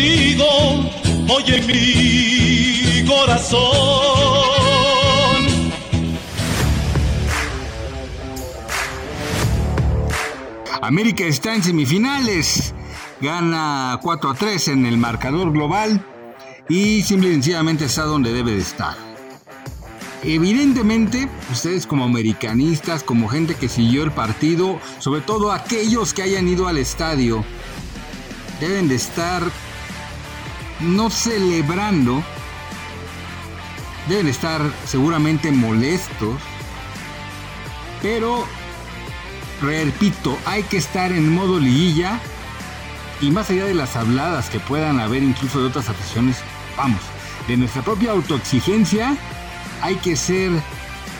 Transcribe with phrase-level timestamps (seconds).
[0.00, 0.46] contigo,
[1.28, 3.60] oye mi corazón.
[10.82, 12.74] América está en semifinales,
[13.20, 16.04] gana 4 a 3 en el marcador global
[16.68, 18.96] y simple y sencillamente está donde debe de estar.
[20.22, 26.46] Evidentemente, ustedes como americanistas, como gente que siguió el partido, sobre todo aquellos que hayan
[26.46, 27.42] ido al estadio,
[28.60, 29.42] deben de estar
[30.80, 32.22] no celebrando,
[34.08, 36.40] deben estar seguramente molestos,
[38.02, 38.46] pero
[39.60, 42.20] repito, hay que estar en modo liguilla.
[43.20, 46.38] Y más allá de las habladas que puedan haber incluso de otras aficiones,
[46.76, 47.00] vamos,
[47.46, 49.14] de nuestra propia autoexigencia,
[49.82, 50.50] hay que ser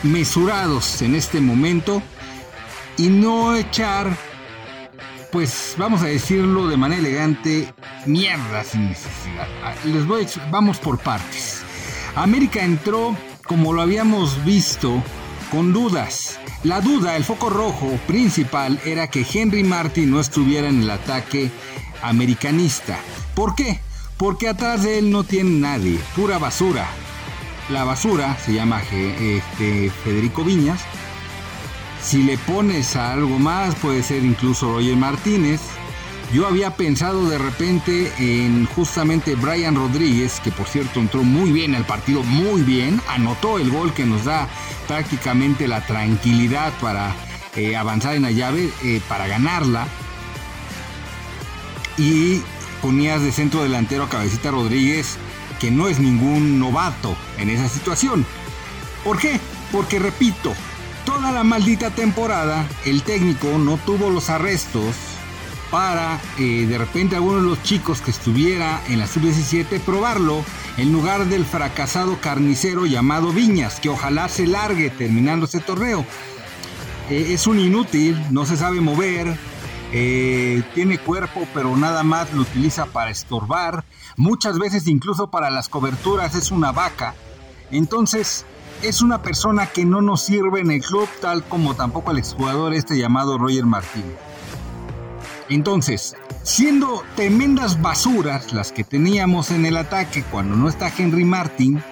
[0.03, 2.01] mesurados en este momento
[2.97, 4.17] y no echar,
[5.31, 7.73] pues vamos a decirlo de manera elegante,
[8.05, 9.47] mierda sin necesidad.
[9.63, 11.63] Ah, les voy, vamos por partes.
[12.15, 13.15] América entró,
[13.45, 15.01] como lo habíamos visto,
[15.51, 16.39] con dudas.
[16.63, 21.49] La duda, el foco rojo principal era que Henry Martin no estuviera en el ataque
[22.03, 22.99] americanista.
[23.35, 23.79] ¿Por qué?
[24.17, 26.87] Porque atrás de él no tiene nadie, pura basura.
[27.69, 30.81] La basura se llama este, Federico Viñas.
[32.01, 35.61] Si le pones a algo más, puede ser incluso Roger Martínez.
[36.33, 41.75] Yo había pensado de repente en justamente Brian Rodríguez, que por cierto entró muy bien
[41.75, 44.47] al partido, muy bien, anotó el gol que nos da
[44.87, 47.13] prácticamente la tranquilidad para
[47.55, 49.87] eh, avanzar en la llave, eh, para ganarla.
[51.97, 52.41] Y
[52.81, 55.17] ponías de centro delantero a Cabecita Rodríguez,
[55.59, 58.25] que no es ningún novato en esa situación.
[59.03, 59.39] ¿Por qué?
[59.71, 60.53] Porque repito,
[61.05, 64.95] toda la maldita temporada el técnico no tuvo los arrestos
[65.69, 70.43] para eh, de repente alguno de los chicos que estuviera en la sub-17 probarlo
[70.77, 76.05] en lugar del fracasado carnicero llamado Viñas, que ojalá se largue terminando este torneo.
[77.09, 79.37] Eh, es un inútil, no se sabe mover,
[79.93, 83.85] eh, tiene cuerpo pero nada más lo utiliza para estorbar,
[84.17, 87.15] muchas veces incluso para las coberturas es una vaca.
[87.71, 88.45] Entonces
[88.83, 92.73] es una persona que no nos sirve en el club tal como tampoco al exjugador
[92.73, 94.17] este llamado Roger Martínez.
[95.49, 101.83] Entonces, siendo tremendas basuras las que teníamos en el ataque cuando no está Henry Martin,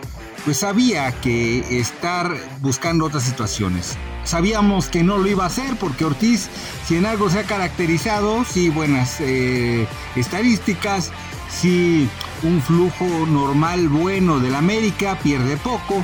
[0.45, 3.97] pues había que estar buscando otras situaciones.
[4.23, 6.49] Sabíamos que no lo iba a hacer porque Ortiz,
[6.85, 11.11] si en algo se ha caracterizado, sí, buenas eh, estadísticas,
[11.49, 12.07] si
[12.43, 16.03] un flujo normal bueno del América, pierde poco,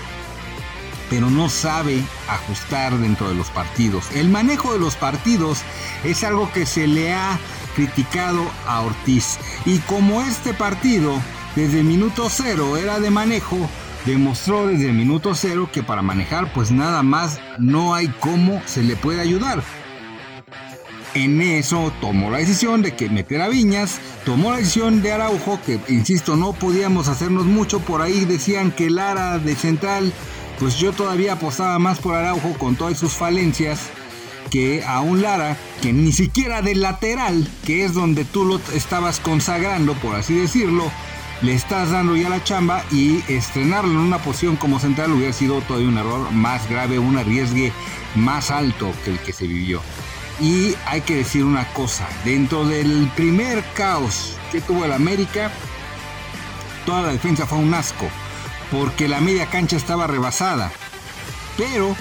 [1.10, 4.12] pero no sabe ajustar dentro de los partidos.
[4.12, 5.60] El manejo de los partidos
[6.04, 7.38] es algo que se le ha
[7.76, 9.38] criticado a Ortiz.
[9.66, 11.22] Y como este partido
[11.56, 13.58] desde el minuto cero era de manejo,
[14.06, 18.84] demostró desde el minuto cero que para manejar pues nada más no hay cómo se
[18.84, 19.64] le puede ayudar.
[21.16, 25.58] En eso tomó la decisión de que meter a Viñas, tomó la decisión de Araujo,
[25.66, 30.12] que insisto no podíamos hacernos mucho, por ahí decían que Lara de central,
[30.60, 33.90] pues yo todavía apostaba más por Araujo con todas sus falencias
[34.50, 39.20] que a un Lara que ni siquiera de lateral, que es donde tú lo estabas
[39.20, 40.92] consagrando, por así decirlo,
[41.42, 45.62] le estás dando ya la chamba y estrenarlo en una posición como central hubiera sido
[45.62, 47.74] todavía un error más grave, un arriesgue
[48.16, 49.82] más alto que el que se vivió.
[50.40, 55.52] Y hay que decir una cosa, dentro del primer caos que tuvo el América,
[56.86, 58.08] toda la defensa fue un asco,
[58.72, 60.72] porque la media cancha estaba rebasada.
[61.58, 61.96] Pero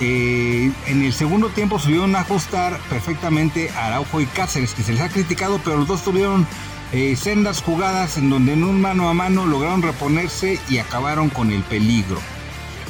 [0.00, 4.92] eh, en el segundo tiempo subieron a ajustar perfectamente a Araujo y Cáceres, que se
[4.92, 6.46] les ha criticado, pero los dos tuvieron
[6.92, 11.50] eh, sendas jugadas en donde en un mano a mano lograron reponerse y acabaron con
[11.50, 12.18] el peligro.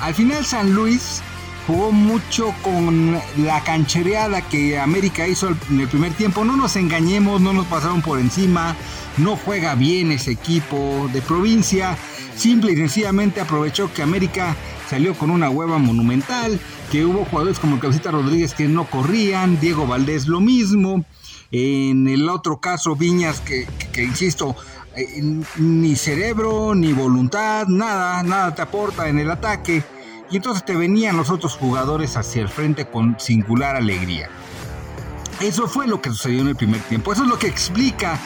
[0.00, 1.22] Al final San Luis
[1.66, 6.44] jugó mucho con la canchereada que América hizo en el primer tiempo.
[6.44, 8.74] No nos engañemos, no nos pasaron por encima,
[9.18, 11.96] no juega bien ese equipo de provincia.
[12.36, 14.56] Simple y sencillamente aprovechó que América
[14.88, 16.58] salió con una hueva monumental,
[16.90, 21.04] que hubo jugadores como Cabecita Rodríguez que no corrían, Diego Valdés lo mismo.
[21.50, 23.66] En el otro caso, Viñas, que,
[24.02, 24.56] insisto,
[24.96, 25.22] eh,
[25.56, 29.82] ni cerebro, ni voluntad, nada, nada te aporta en el ataque.
[30.30, 34.30] Y entonces te venían los otros jugadores hacia el frente con singular alegría.
[35.40, 37.12] Eso fue lo que sucedió en el primer tiempo.
[37.12, 38.18] Eso es lo que explica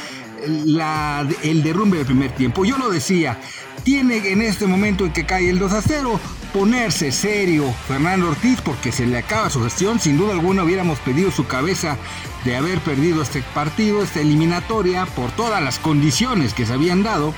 [0.44, 2.64] el derrumbe del primer tiempo.
[2.64, 3.38] Yo lo decía,
[3.84, 6.20] tiene en este momento en que cae el 2 a 0
[6.52, 10.00] ponerse serio Fernando Ortiz porque se le acaba su gestión.
[10.00, 11.96] Sin duda alguna hubiéramos pedido su cabeza
[12.44, 17.34] de haber perdido este partido, esta eliminatoria, por todas las condiciones que se habían dado.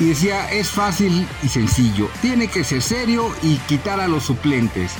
[0.00, 4.92] Y decía, es fácil y sencillo, tiene que ser serio y quitar a los suplentes.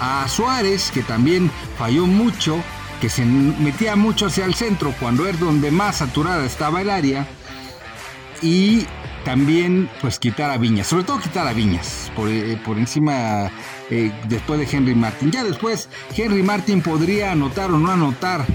[0.00, 2.62] A Suárez, que también falló mucho,
[3.00, 7.26] que se metía mucho hacia el centro cuando es donde más saturada estaba el área.
[8.42, 8.86] Y
[9.24, 13.50] también pues quitar a Viñas, sobre todo quitar a Viñas por, eh, encima
[13.90, 15.30] eh, después de Henry Martin.
[15.30, 18.46] Ya después Henry Martin podría anotar o no anotar,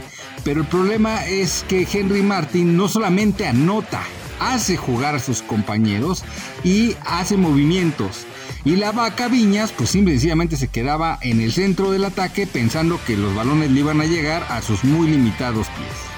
[0.44, 4.02] pero el problema es que Henry Martin no solamente anota,
[4.40, 6.24] hace jugar a sus compañeros
[6.64, 8.26] y hace movimientos.
[8.66, 12.48] Y la vaca Viñas, pues simple y sencillamente se quedaba en el centro del ataque
[12.48, 16.14] pensando que los balones le iban a llegar a sus muy limitados pies.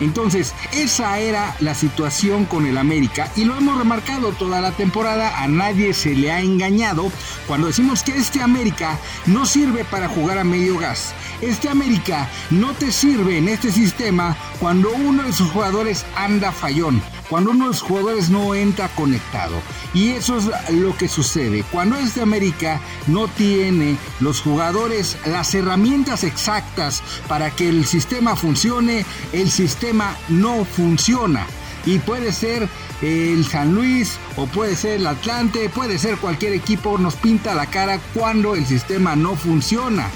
[0.00, 5.42] Entonces, esa era la situación con el América y lo hemos remarcado toda la temporada,
[5.42, 7.10] a nadie se le ha engañado
[7.46, 11.12] cuando decimos que este América no sirve para jugar a medio gas.
[11.40, 17.02] Este América no te sirve en este sistema cuando uno de sus jugadores anda fallón
[17.28, 19.54] cuando uno de los jugadores no entra conectado.
[19.92, 21.64] Y eso es lo que sucede.
[21.70, 29.04] Cuando este América no tiene los jugadores las herramientas exactas para que el sistema funcione,
[29.32, 31.46] el sistema no funciona.
[31.86, 32.68] Y puede ser
[33.02, 37.66] el San Luis o puede ser el Atlante, puede ser cualquier equipo, nos pinta la
[37.66, 40.08] cara cuando el sistema no funciona.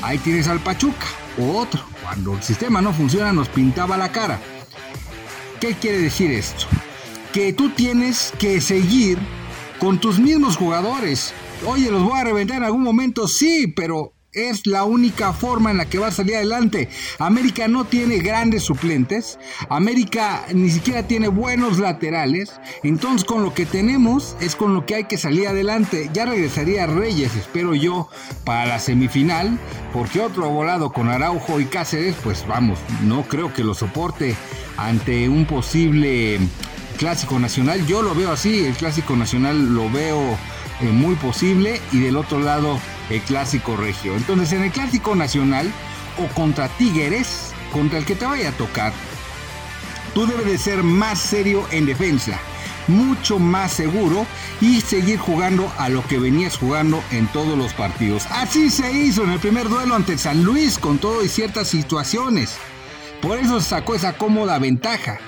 [0.00, 1.06] Ahí tienes al Pachuca
[1.38, 1.82] o otro.
[2.02, 4.40] Cuando el sistema no funciona nos pintaba la cara.
[5.60, 6.66] ¿Qué quiere decir esto?
[7.32, 9.18] Que tú tienes que seguir
[9.80, 11.34] con tus mismos jugadores.
[11.66, 15.78] Oye, los voy a reventar en algún momento, sí, pero es la única forma en
[15.78, 16.88] la que va a salir adelante.
[17.18, 19.38] América no tiene grandes suplentes.
[19.68, 22.60] América ni siquiera tiene buenos laterales.
[22.82, 26.10] Entonces con lo que tenemos es con lo que hay que salir adelante.
[26.12, 28.08] Ya regresaría Reyes, espero yo,
[28.44, 29.58] para la semifinal.
[29.92, 34.36] Porque otro volado con Araujo y Cáceres, pues vamos, no creo que lo soporte
[34.76, 36.38] ante un posible
[36.98, 37.86] clásico nacional.
[37.86, 40.20] Yo lo veo así, el clásico nacional lo veo
[40.80, 42.78] eh, muy posible y del otro lado
[43.10, 44.16] el clásico regio.
[44.16, 45.70] Entonces en el clásico nacional
[46.18, 48.92] o contra Tigres, contra el que te vaya a tocar,
[50.14, 52.38] tú debes de ser más serio en defensa,
[52.86, 54.26] mucho más seguro
[54.60, 58.26] y seguir jugando a lo que venías jugando en todos los partidos.
[58.30, 62.56] Así se hizo en el primer duelo ante San Luis con todo y ciertas situaciones.
[63.22, 65.18] Por eso sacó esa cómoda ventaja.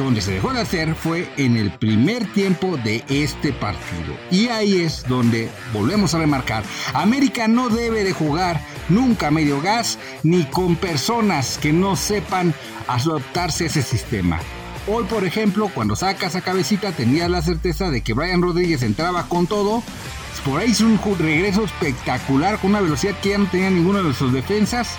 [0.00, 4.16] Donde se dejó de hacer fue en el primer tiempo de este partido.
[4.30, 6.64] Y ahí es donde volvemos a remarcar,
[6.94, 12.54] América no debe de jugar nunca medio gas ni con personas que no sepan
[12.88, 14.40] adaptarse a ese sistema.
[14.86, 19.28] Hoy, por ejemplo, cuando sacas a cabecita, tenías la certeza de que Brian Rodríguez entraba
[19.28, 19.82] con todo.
[20.46, 24.14] Por ahí hizo un regreso espectacular con una velocidad que ya no tenía ninguno de
[24.14, 24.96] sus defensas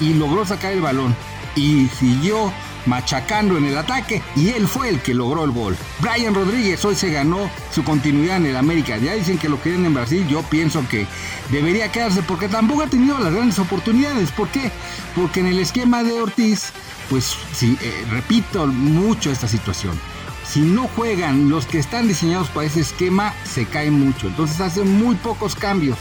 [0.00, 1.16] y logró sacar el balón
[1.56, 2.52] y siguió
[2.86, 5.76] machacando en el ataque y él fue el que logró el gol.
[6.00, 8.96] Brian Rodríguez hoy se ganó su continuidad en el América.
[8.96, 11.06] Ya dicen que lo quieren en Brasil, yo pienso que
[11.50, 14.30] debería quedarse porque tampoco ha tenido las grandes oportunidades.
[14.32, 14.70] ¿Por qué?
[15.14, 16.72] Porque en el esquema de Ortiz,
[17.10, 19.98] pues sí, eh, repito mucho esta situación.
[20.46, 24.28] Si no juegan los que están diseñados para ese esquema, se caen mucho.
[24.28, 25.98] Entonces hacen muy pocos cambios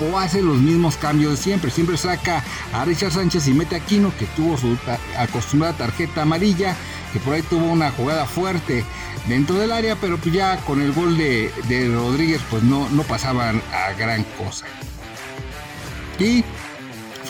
[0.00, 1.70] o hace los mismos cambios de siempre.
[1.70, 4.76] Siempre saca a Richard Sánchez y mete a Aquino, que tuvo su
[5.18, 6.76] acostumbrada tarjeta amarilla,
[7.12, 8.84] que por ahí tuvo una jugada fuerte
[9.26, 11.50] dentro del área, pero pues ya con el gol de,
[11.94, 14.66] Rodríguez, pues no, no pasaban a gran cosa.
[16.18, 16.44] Y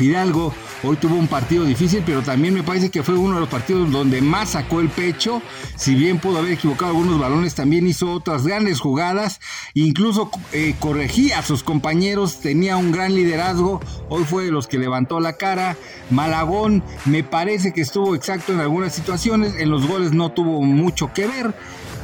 [0.03, 0.53] Fidalgo
[0.85, 3.93] Hoy tuvo un partido difícil, pero también me parece que fue uno de los partidos
[3.93, 5.41] donde más sacó el pecho.
[5.77, 9.41] Si bien pudo haber equivocado algunos balones, también hizo otras grandes jugadas.
[9.75, 13.81] Incluso eh, corregía a sus compañeros, tenía un gran liderazgo.
[14.09, 15.77] Hoy fue de los que levantó la cara.
[16.11, 19.55] Malagón me parece que estuvo exacto en algunas situaciones.
[19.61, 21.55] En los goles no tuvo mucho que ver.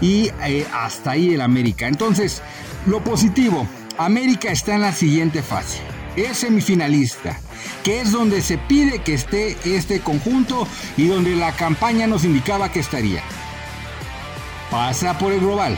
[0.01, 1.89] Y eh, hasta ahí el América.
[1.89, 2.43] Entonces,
[2.87, 3.67] lo positivo.
[3.99, 5.98] América está en la siguiente fase.
[6.17, 7.39] Es semifinalista
[7.85, 12.71] que es donde se pide que esté este conjunto y donde la campaña nos indicaba
[12.71, 13.23] que estaría.
[14.71, 15.77] Pasa por el global.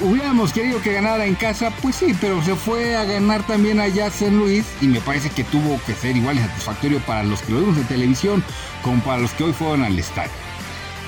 [0.00, 4.10] Hubiéramos querido que ganara en casa, pues sí, pero se fue a ganar también allá
[4.10, 7.52] San Luis y me parece que tuvo que ser igual de satisfactorio para los que
[7.52, 8.44] lo vimos en televisión
[8.82, 10.32] como para los que hoy fueron al estadio.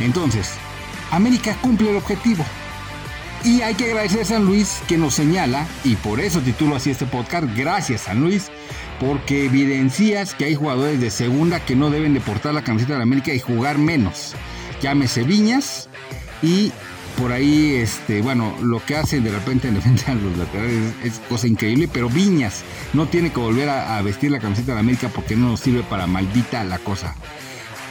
[0.01, 0.53] Entonces,
[1.11, 2.45] América cumple el objetivo.
[3.45, 6.91] Y hay que agradecer a San Luis que nos señala, y por eso titulo así
[6.91, 8.51] este podcast, gracias San Luis,
[8.99, 12.99] porque evidencias que hay jugadores de segunda que no deben de portar la camiseta de
[12.99, 14.35] la América y jugar menos.
[14.83, 15.89] Llámese Viñas
[16.43, 16.73] y
[17.17, 21.21] por ahí, este, bueno, lo que hacen de repente en defensa de los laterales es,
[21.29, 24.81] cosa increíble, pero Viñas no tiene que volver a, a, vestir la camiseta de la
[24.81, 27.15] América porque no nos sirve para maldita la cosa.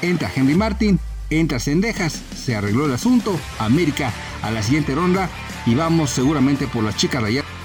[0.01, 0.99] Entra Henry Martin,
[1.29, 5.29] entra Cendejas, se arregló el asunto, América a la siguiente ronda
[5.65, 7.56] y vamos seguramente por las chicas rayadas